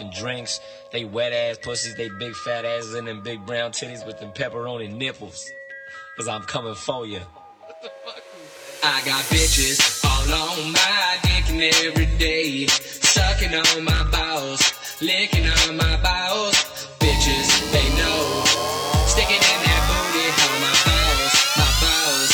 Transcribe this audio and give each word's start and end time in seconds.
fucking 0.00 0.12
drinks. 0.18 0.60
They 0.92 1.04
wet 1.04 1.32
ass 1.32 1.58
pussies, 1.58 1.94
they 1.96 2.08
big 2.18 2.34
fat 2.34 2.64
asses, 2.64 2.94
and 2.94 3.06
them 3.06 3.22
big 3.22 3.44
brown 3.46 3.72
titties 3.72 4.06
with 4.06 4.18
them 4.20 4.32
pepperoni 4.32 4.92
nipples. 4.92 5.50
Cause 6.16 6.28
I'm 6.28 6.42
coming 6.42 6.74
for 6.74 7.06
you. 7.06 7.20
I 8.82 9.02
got 9.04 9.22
bitches 9.24 10.04
all 10.04 10.32
on 10.32 10.72
my 10.72 11.18
dick 11.22 11.50
and 11.50 11.62
every 11.86 12.06
day. 12.18 12.66
Sucking 12.66 13.54
on 13.54 13.84
my 13.84 14.10
balls, 14.10 14.72
licking 15.00 15.46
on 15.46 15.76
my 15.76 15.96
balls. 16.02 16.54
Bitches, 16.98 17.72
they 17.72 17.88
know. 17.96 18.44
Sticking 19.06 19.36
in 19.36 19.60
that 19.64 19.82
booty 19.88 20.28
on 20.46 20.60
my 20.64 20.76
balls, 20.86 21.32
my 21.56 21.70
balls. 21.80 22.30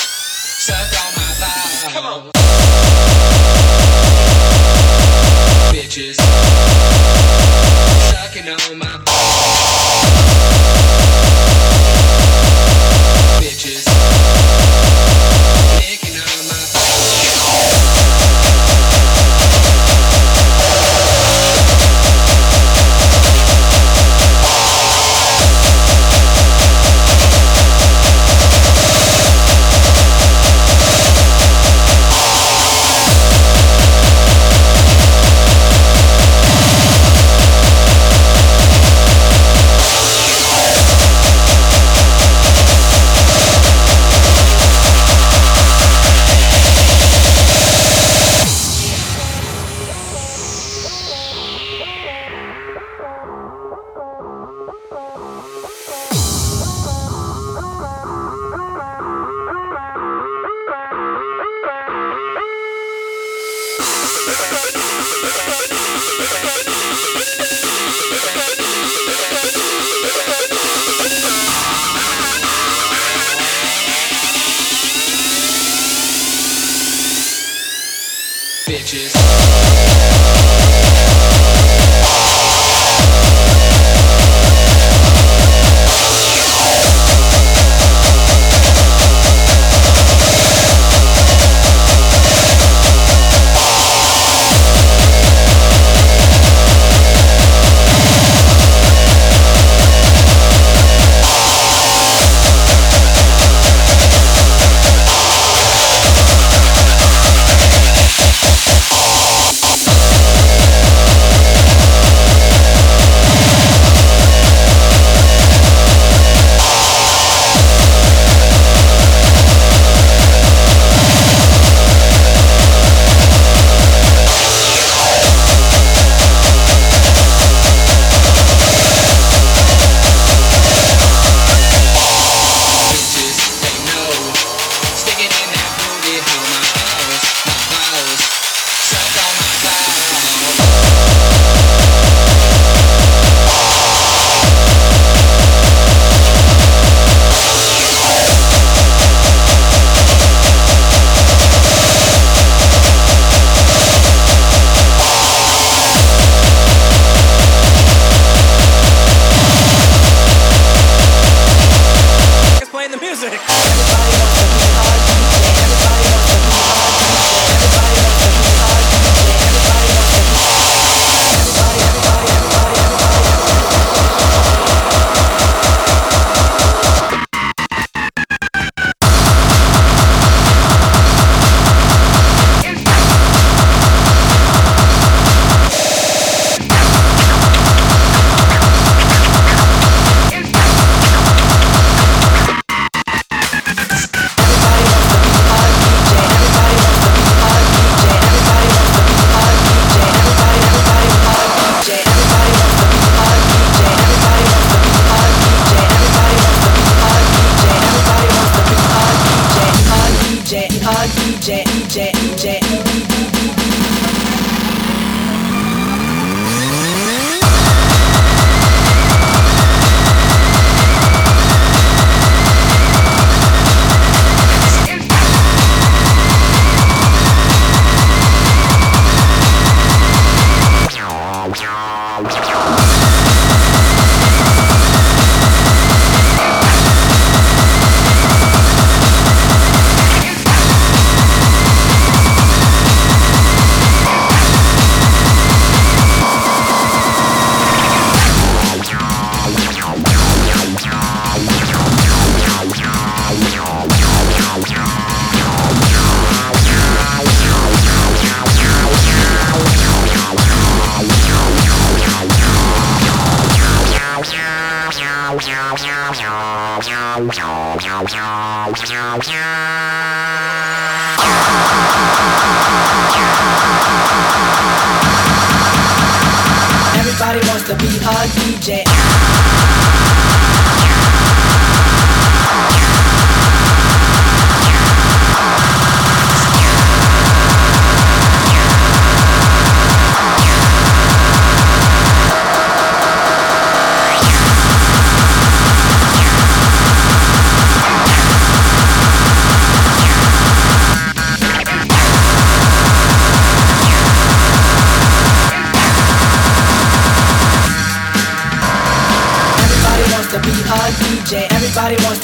Suck 0.67 0.93
on 1.03 1.13
my 1.17 1.33
balls. 1.41 1.93
Come 1.93 2.07
on. 2.07 2.31
Bitches 5.73 6.66
on 8.49 8.79
my 8.79 9.26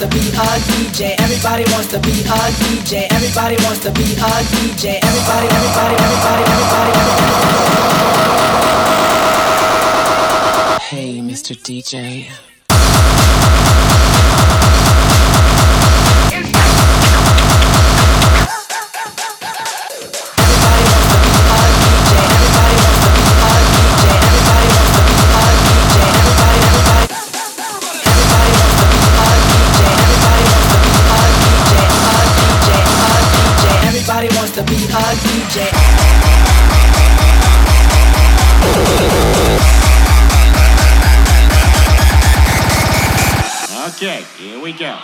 to 0.02 0.08
be 0.08 0.18
a 0.18 0.58
DJ. 0.66 1.14
Everybody 1.20 1.62
wants 1.70 1.86
to 1.92 2.00
be 2.00 2.10
a 2.10 2.50
DJ. 2.58 3.06
Everybody 3.12 3.54
wants 3.62 3.78
to 3.84 3.90
be 3.92 4.02
a 4.02 4.42
DJ. 4.50 4.98
Everybody, 5.00 5.46
everybody, 5.46 5.94
everybody, 5.94 6.42
everybody, 6.42 6.92
everybody. 6.98 7.62
Hey, 10.90 11.20
Mr. 11.20 11.54
DJ. 11.54 12.26
Okay, 35.54 35.68
here 44.38 44.58
we 44.62 44.72
go. 44.72 44.98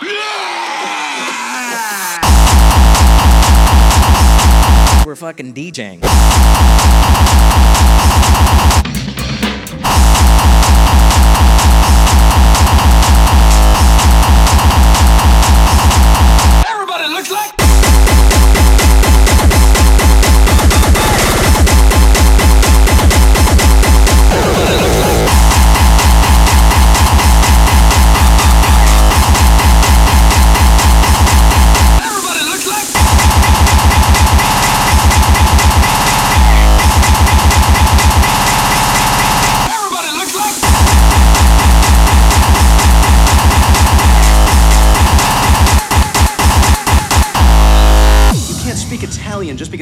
We're 5.05 5.15
fucking 5.15 5.53
DJing. 5.53 5.99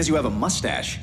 You 0.08 0.16
have 0.16 0.26
a 0.26 0.30
mustache. 0.30 1.00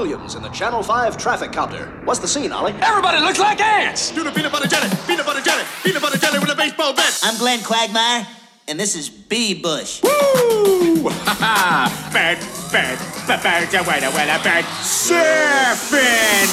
Williams 0.00 0.34
in 0.34 0.40
the 0.40 0.48
Channel 0.48 0.82
5 0.82 1.18
traffic 1.18 1.52
copter. 1.52 1.84
What's 2.04 2.20
the 2.20 2.26
scene, 2.26 2.52
Ollie? 2.52 2.72
Everybody 2.80 3.20
looks 3.20 3.38
like 3.38 3.60
ants. 3.60 4.10
Do 4.10 4.24
the 4.24 4.32
peanut 4.32 4.50
butter 4.50 4.66
jelly, 4.66 4.88
peanut 5.06 5.26
butter 5.26 5.42
jelly, 5.42 5.62
peanut 5.84 6.00
butter 6.00 6.16
jelly 6.16 6.38
with 6.38 6.48
a 6.48 6.54
baseball 6.54 6.94
bat. 6.94 7.20
I'm 7.22 7.36
Glenn 7.36 7.60
Quagmire, 7.60 8.26
and 8.66 8.80
this 8.80 8.96
is 8.96 9.10
B. 9.10 9.52
Bush. 9.60 10.02
Woo! 10.02 11.10
Ha 11.10 11.36
ha! 11.38 12.10
Bird, 12.14 12.38
bird, 12.72 12.98
bird, 13.26 13.42
bird, 13.42 13.74
a 13.74 13.84
wella, 13.84 14.10
wella, 14.12 14.42
bird. 14.42 14.64
Surfing! 14.80 16.48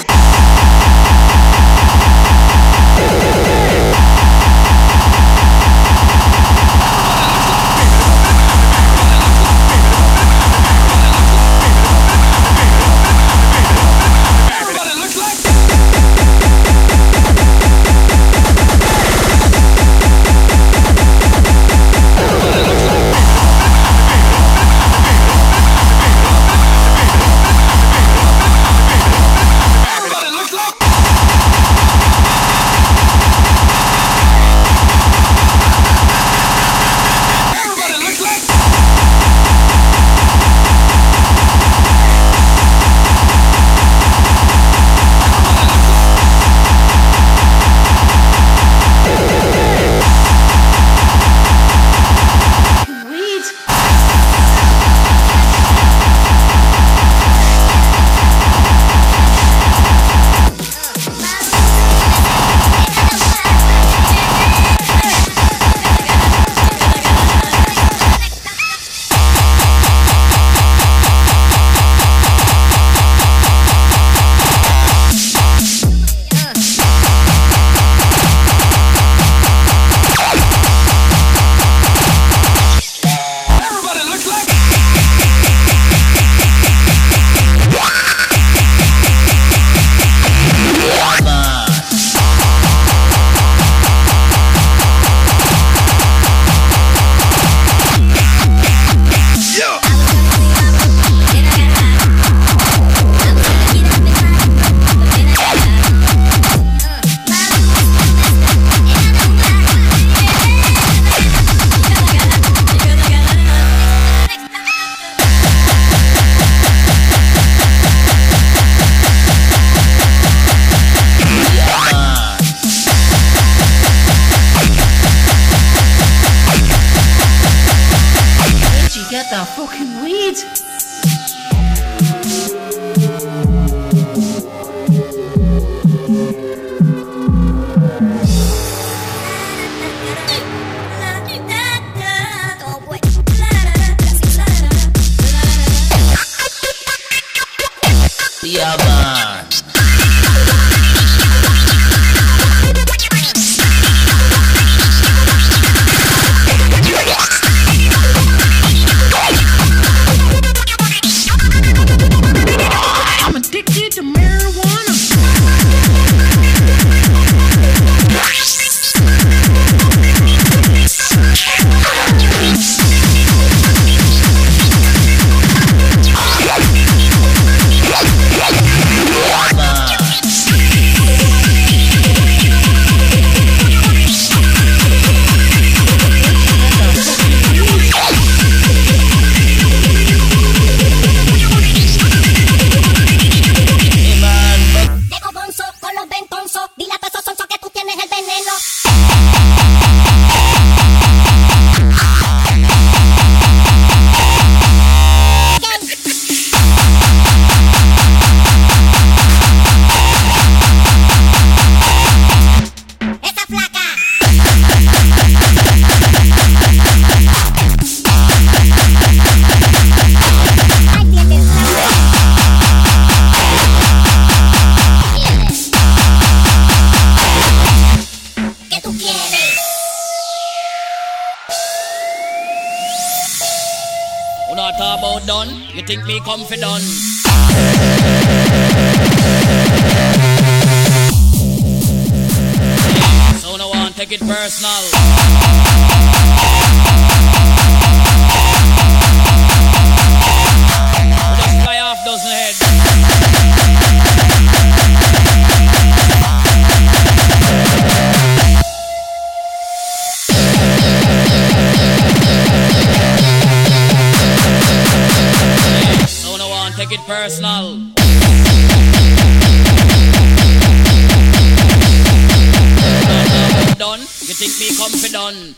Comfy 275.07 275.13
done? 275.13 275.55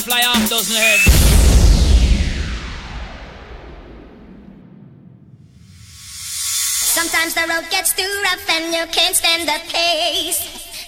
Fly 0.00 0.22
off. 0.24 0.48
Sometimes 6.90 7.34
the 7.34 7.40
road 7.48 7.70
gets 7.70 7.92
too 7.92 8.02
rough 8.24 8.48
and 8.48 8.74
you 8.74 8.86
can't 8.92 9.14
stand 9.14 9.46
the 9.46 9.60
pace. 9.68 10.40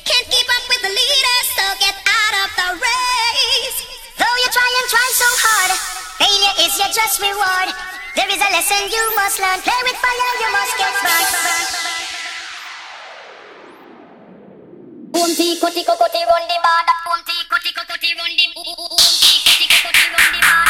Can't 0.05 0.27
keep 0.31 0.49
up 0.49 0.69
with 0.69 0.83
the 0.83 0.89
leaders, 0.89 1.47
so 1.57 1.63
get 1.79 1.95
out 1.95 2.35
of 2.45 2.51
the 2.57 2.81
race. 2.81 3.79
Though 4.19 4.37
you 4.43 4.49
try 4.51 4.71
and 4.81 4.89
try 4.91 5.13
so 5.13 5.29
hard, 5.45 6.02
failure 6.23 6.55
is 6.63 6.79
your 6.79 6.91
just 6.95 7.19
reward. 7.19 7.69
There 8.15 8.31
is 8.31 8.39
a 8.39 8.51
lesson 8.55 8.83
you 8.87 9.05
must 9.19 9.43
learn. 9.43 9.59
Play 9.67 9.81
with 9.83 9.99
fire, 9.99 10.35
you 10.39 10.51
must 10.55 10.75
get 10.79 10.95
burned. 11.03 11.35
Boom 15.13 15.31
tico 15.35 15.69
tico 15.75 15.95
coti 15.99 16.23
run 16.31 16.45
the 16.47 16.59
bar. 16.63 16.87
Boom 17.07 17.21
tico 17.27 17.57
tico 17.65 17.83
coti 17.91 18.11
run 18.15 18.33
the. 18.39 18.47
Boom 18.55 18.71
tico 19.19 19.51
tico 19.59 19.79
coti 19.83 20.05
run 20.15 20.29
the 20.31 20.41
bar. 20.47 20.63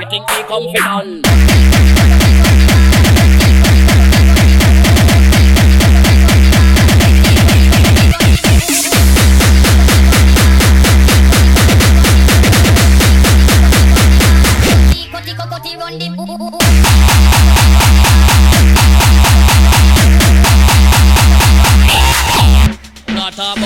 You 0.00 0.06
think 0.08 0.24
me 0.32 0.40
comfy 0.48 0.80
done? 0.80 1.12
Tico 1.22 2.53
You 23.36 23.63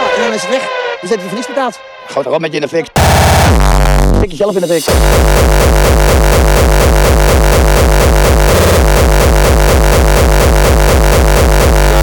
betalen. 0.00 0.16
En 0.16 0.22
dan 0.22 0.32
is 0.32 0.42
het 0.42 0.50
weg. 0.50 0.68
Dus 1.00 1.10
heb 1.10 1.20
je 1.20 1.26
voor 1.26 1.34
niks 1.34 1.46
betaald. 1.46 1.80
Gooi 2.06 2.26
op 2.26 2.40
met 2.40 2.50
je 2.50 2.56
in 2.56 2.62
de 2.62 2.68
fik. 2.68 2.86
Fik 4.18 4.30
jezelf 4.30 4.54
in 4.54 4.60
de 4.60 4.66
fik. 4.66 4.84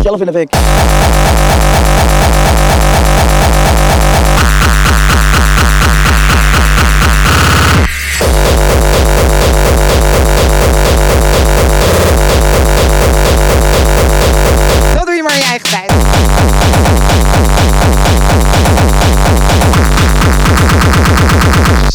Zelf 0.04 0.20
in 0.20 0.26
de 0.26 0.32
fik. 0.32 0.50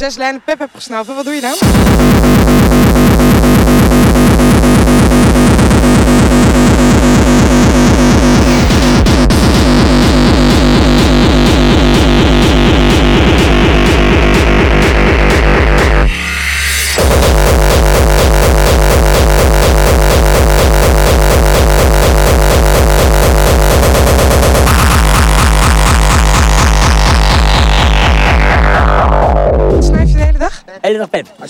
Zes 0.02 0.16
lijnen 0.16 0.42
pep 0.44 0.58
heb 0.58 0.70
gesnoven, 0.74 1.14
wat 1.14 1.24
doe 1.24 1.34
je 1.34 1.40
dan? 1.40 1.54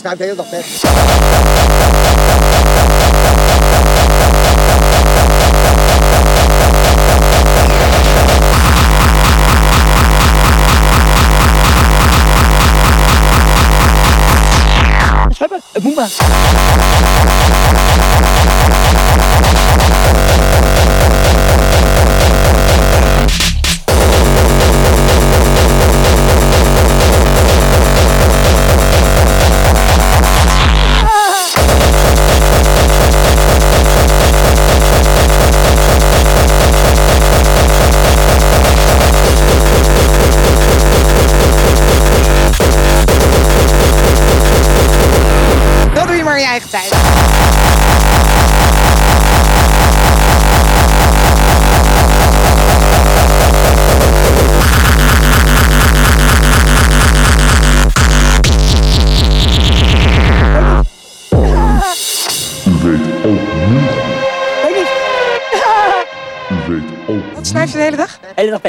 Hashtag 0.03 0.23
aí 0.25 0.35
da 0.35 0.43
festa. 0.43 0.92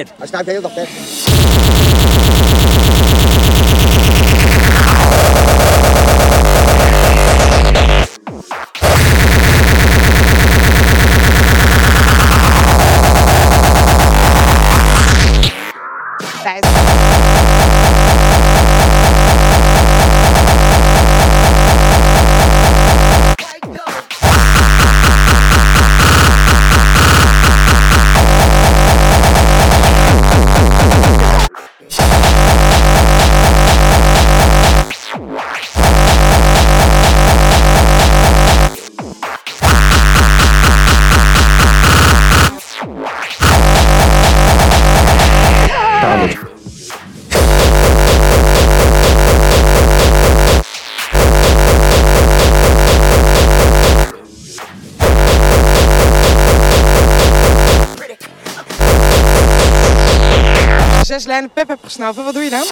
live. 0.04 0.18
Hashtag 0.18 0.46
Days 0.46 0.64
of 0.64 0.76
Death. 0.76 1.93
Lijnen 61.44 61.64
pep 61.66 61.68
heb 61.68 61.84
gesnoven, 61.84 62.24
wat 62.24 62.34
doe 62.34 62.44
je 62.44 62.50
dan? 62.50 62.64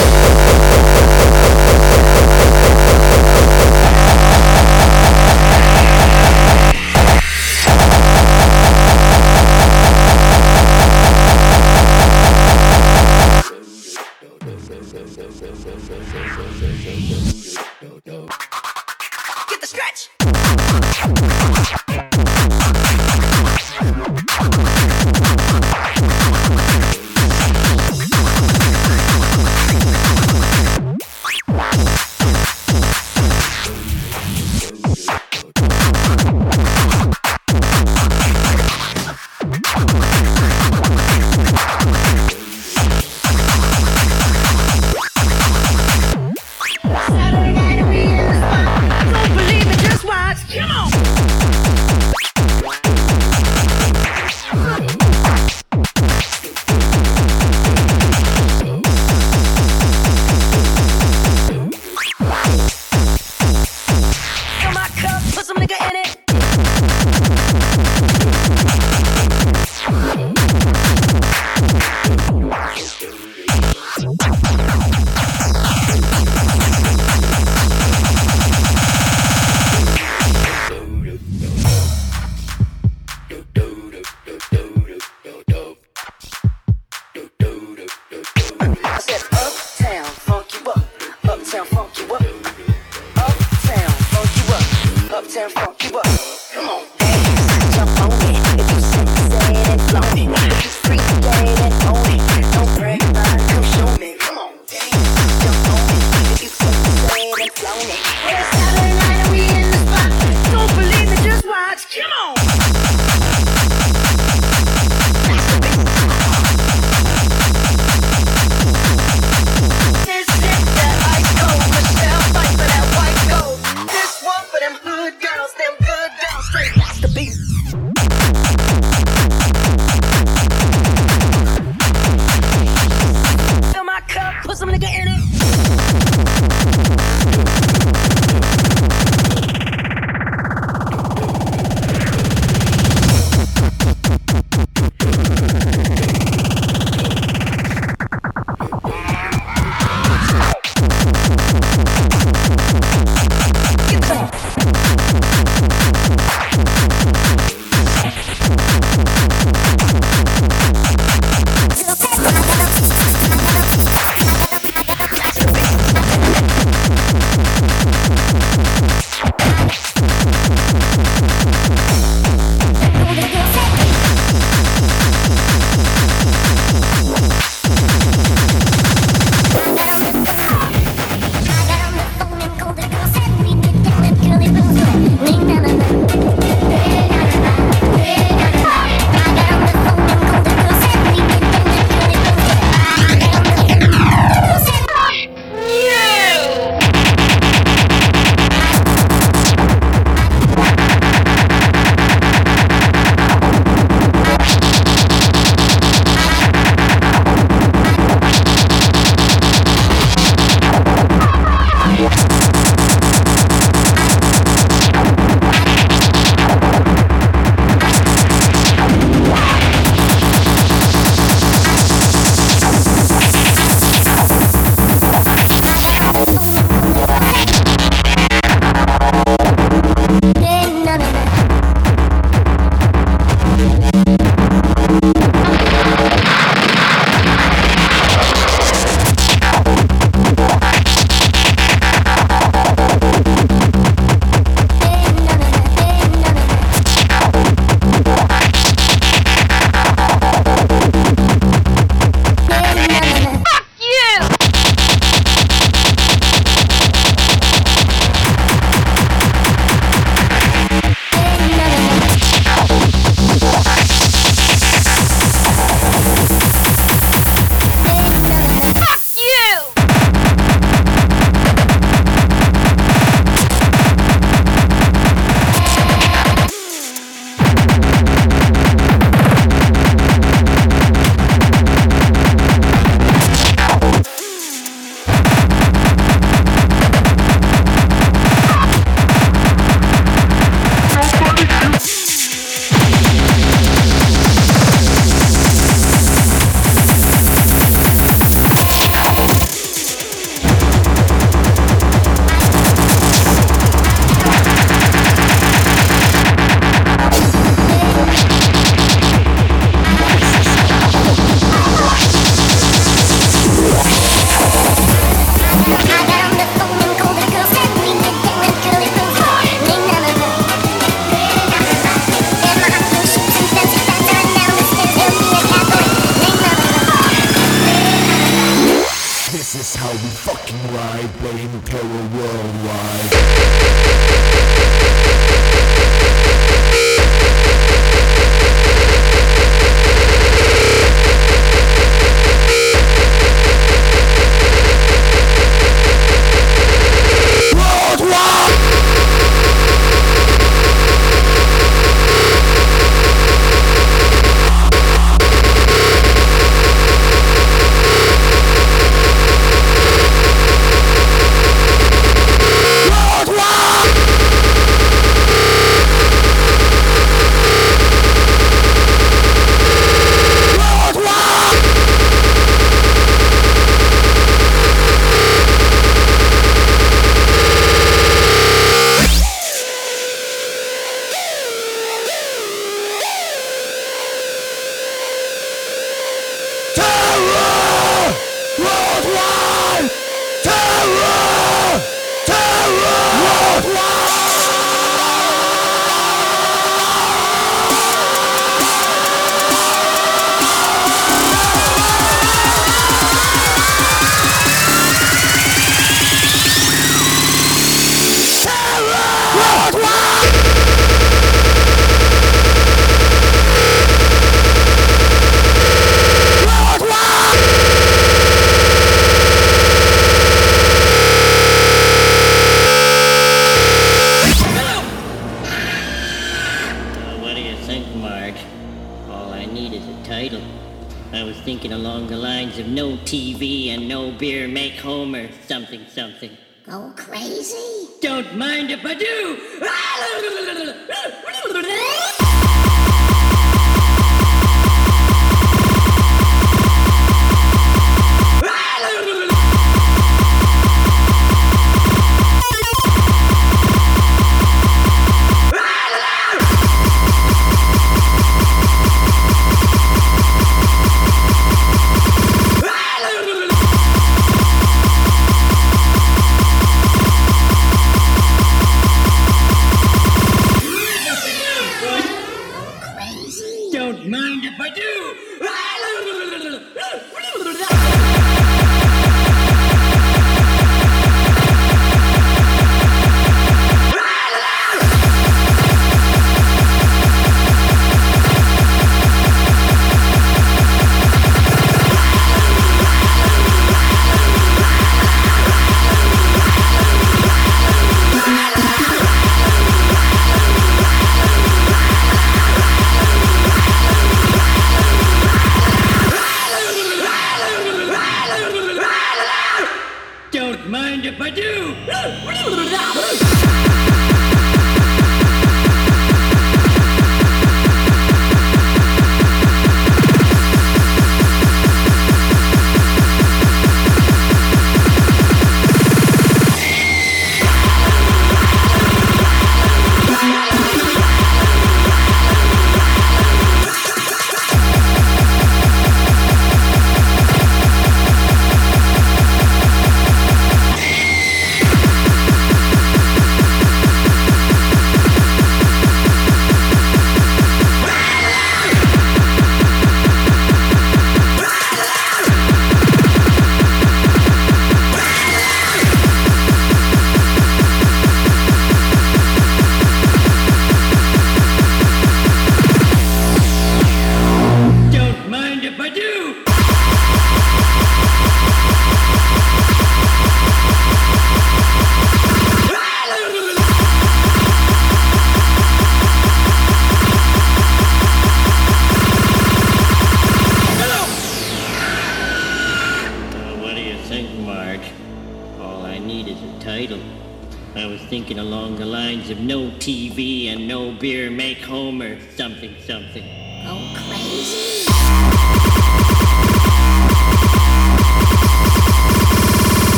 thinking 431.43 431.73
along 431.73 432.08
the 432.08 432.17
lines 432.17 432.60
of 432.60 432.67
no 432.67 432.97
TV 432.97 433.69
and 433.69 433.88
no 433.88 434.12
beer 434.12 434.47
make 434.47 434.73
Homer 434.73 435.30
something 435.47 435.86
something. 435.88 436.38
Go 436.65 436.93
crazy? 436.95 437.88
Don't 438.01 438.38
mind 438.38 438.69
if 438.69 438.86
I 438.86 438.93
do! 438.93 439.38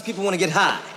These, 0.00 0.06
people 0.06 0.24
want 0.24 0.34
to 0.34 0.38
get 0.38 0.50
high. 0.50 0.89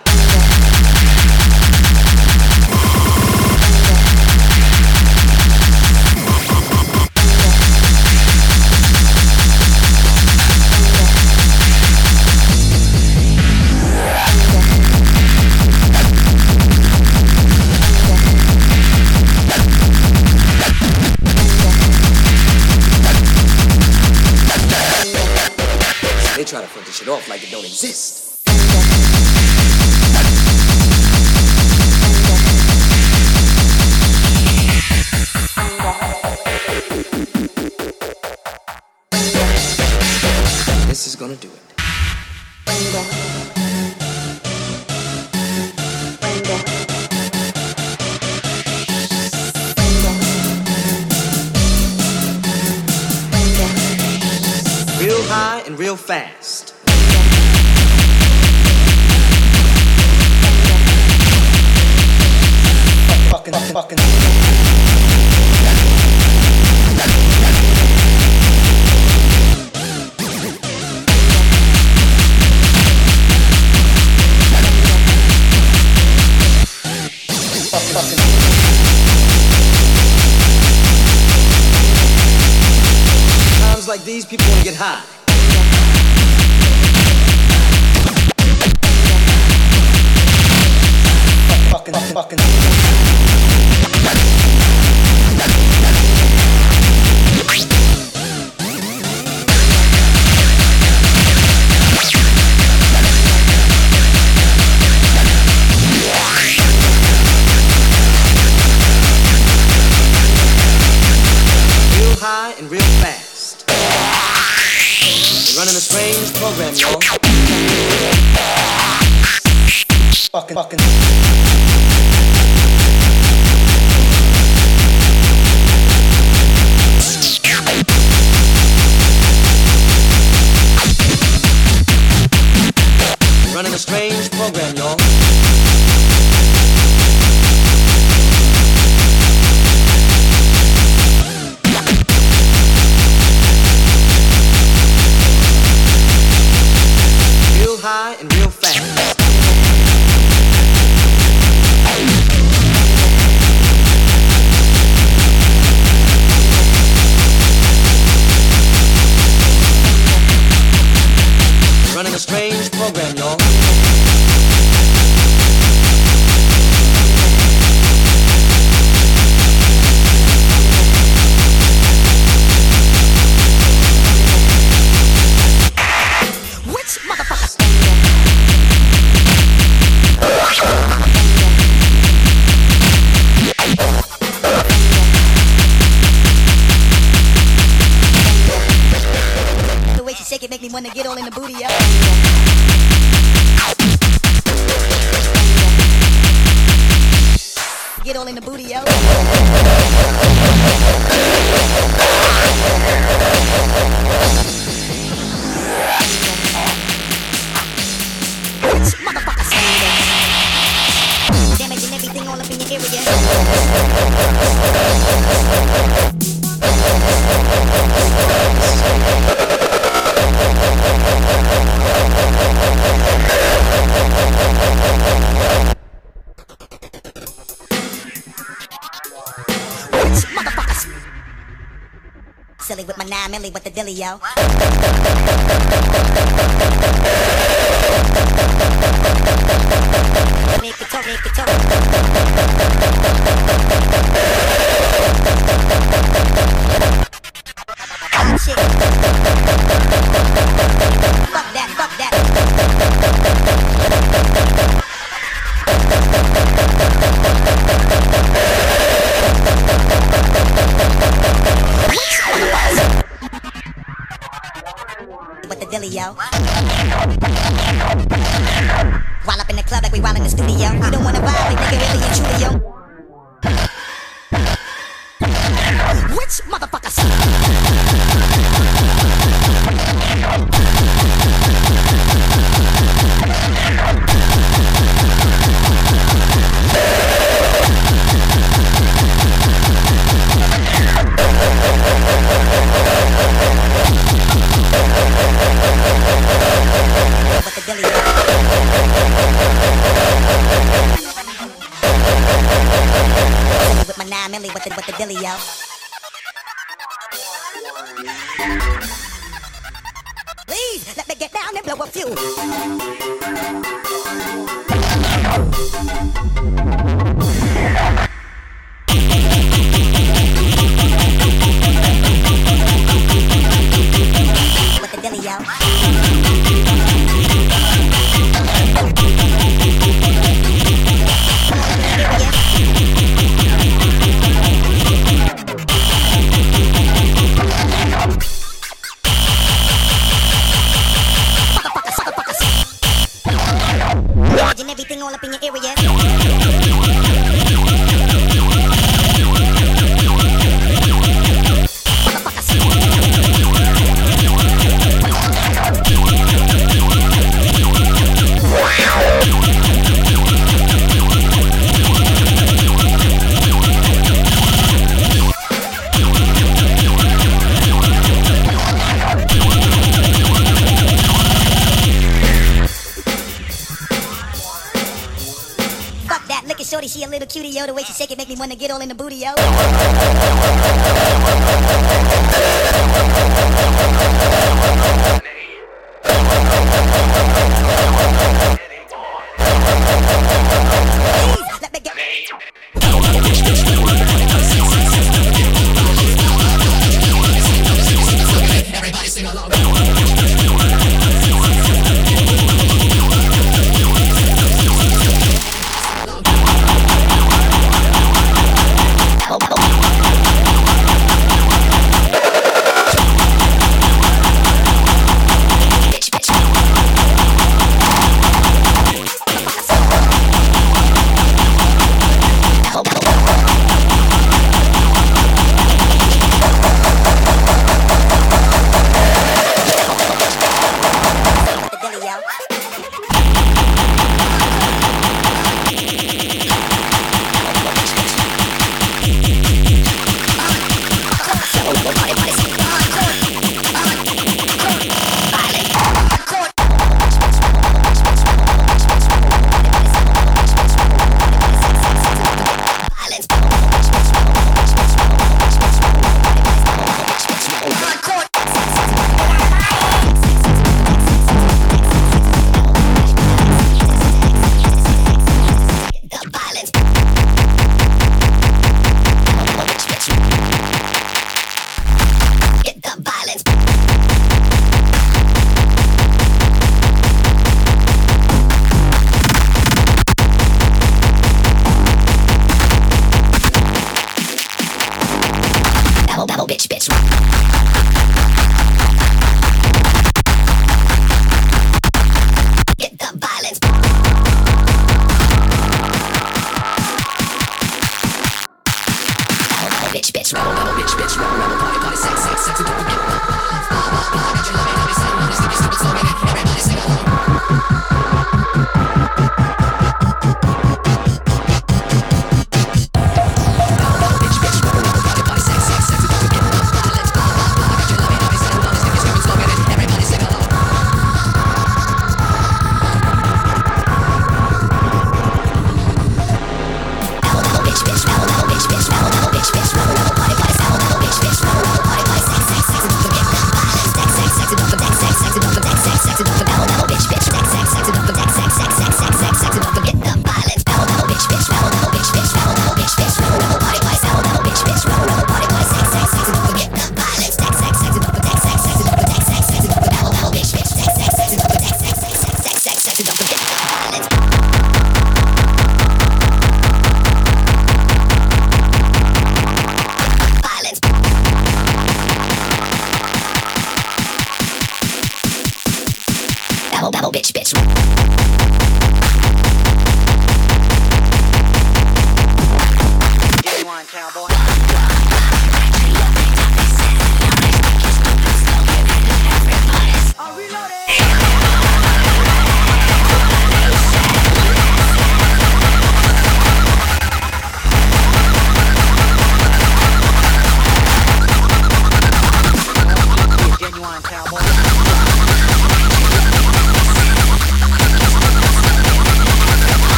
cutie, 377.33 377.49
yo. 377.49 377.65
The 377.65 377.73
way 377.73 377.83
she 377.83 377.93
shake 377.93 378.11
it 378.11 378.17
make 378.17 378.29
me 378.29 378.35
wanna 378.35 378.55
get 378.55 378.69
all 378.69 378.81
in 378.81 378.89
the 378.89 378.95
booty, 378.95 379.15
yo. 379.15 379.33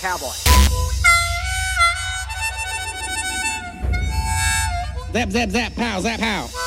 Cowboy. 0.00 0.32
Zap, 5.12 5.30
zap, 5.30 5.50
zap, 5.50 5.74
pow, 5.74 6.00
zap, 6.00 6.20
pow. 6.20 6.59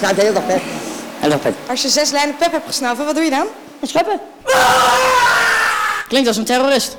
snijdt 0.00 0.16
nou 0.16 0.32
de 0.32 0.38
hele 0.38 1.30
dag 1.30 1.40
pep. 1.40 1.54
Als 1.68 1.82
je 1.82 1.88
zes 1.88 2.10
lijnen 2.10 2.36
pep 2.36 2.52
hebt 2.52 2.66
gesnoven, 2.66 3.04
wat 3.04 3.14
doe 3.14 3.24
je 3.24 3.30
dan? 3.30 3.46
Scheppen. 3.82 4.20
Ah! 4.44 4.54
Klinkt 6.08 6.28
als 6.28 6.36
een 6.36 6.44
terrorist. 6.44 6.96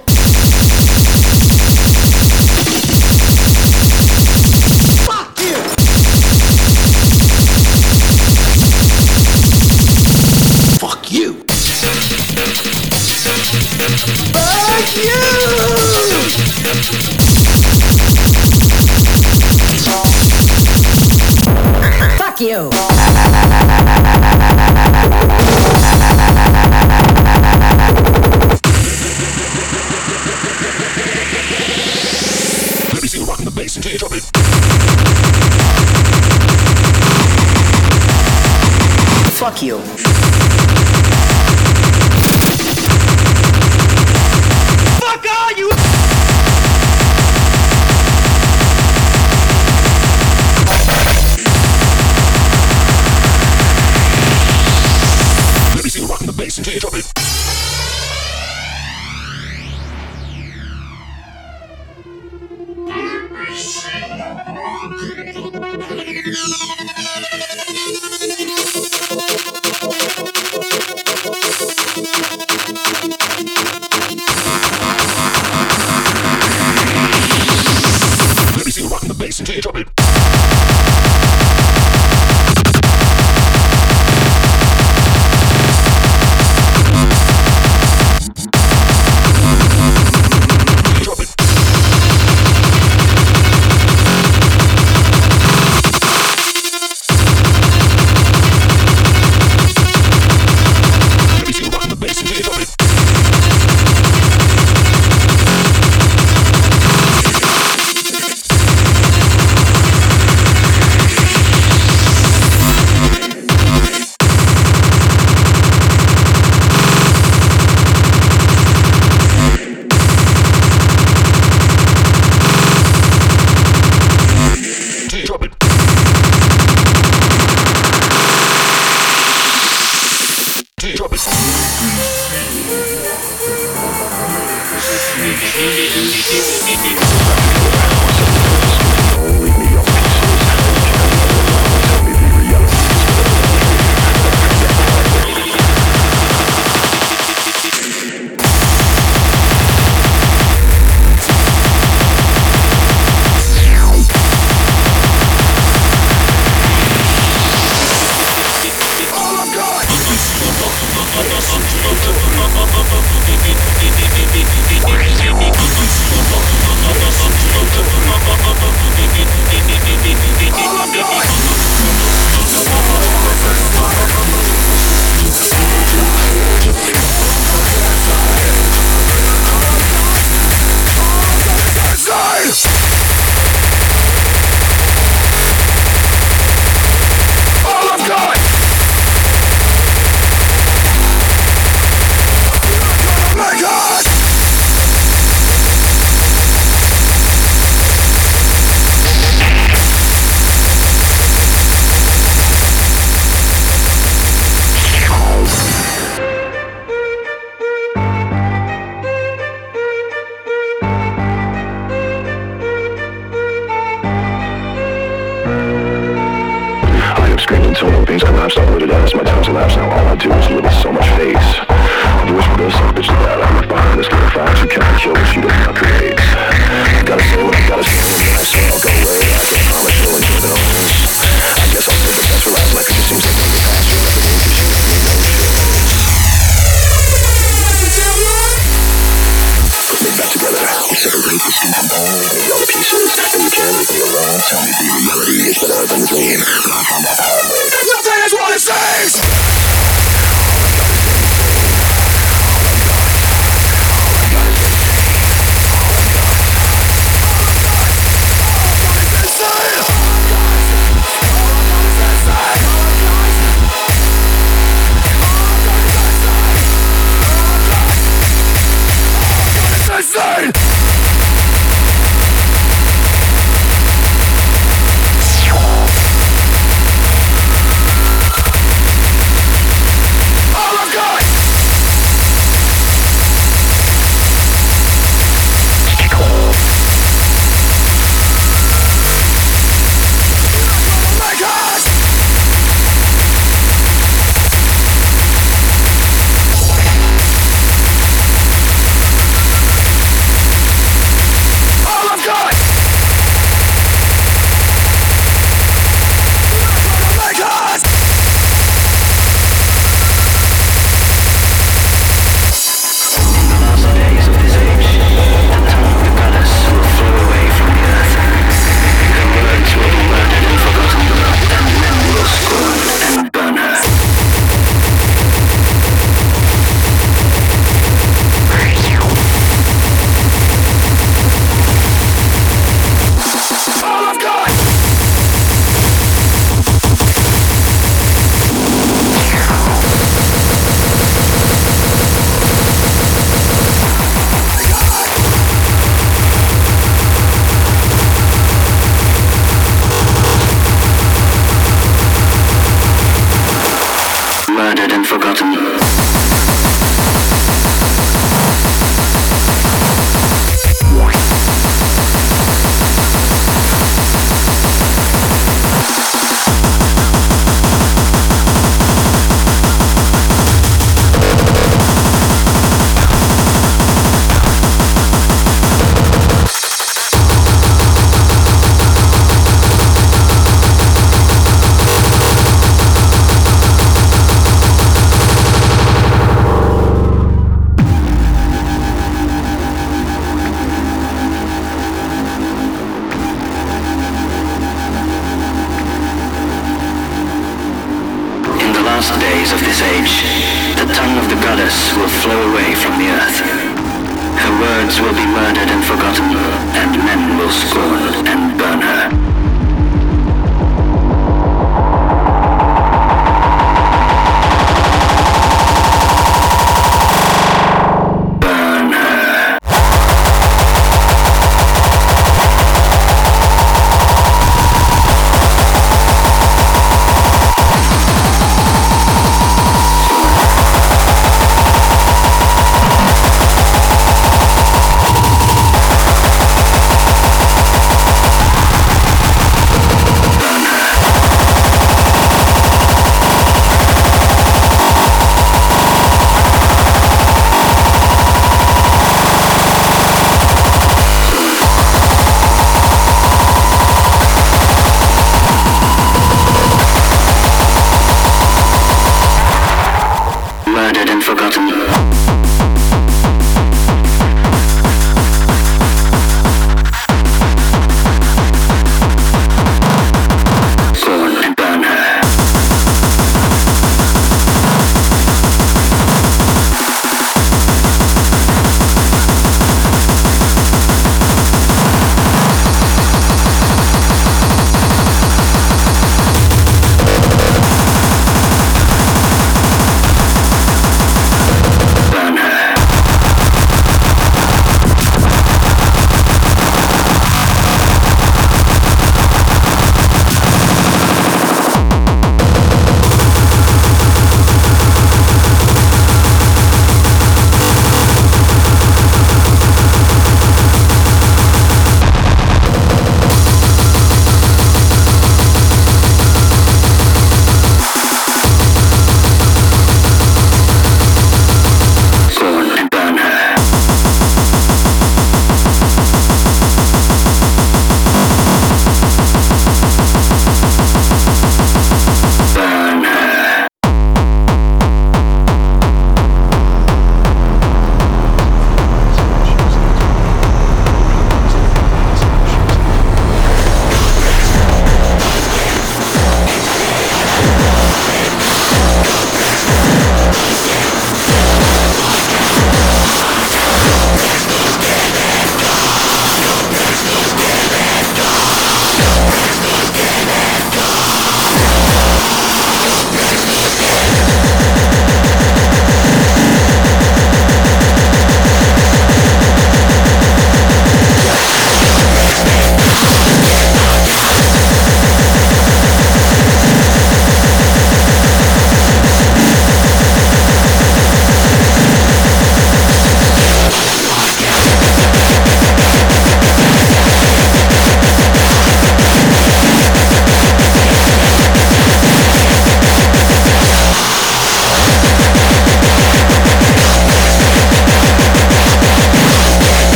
Insane! 270.44 270.91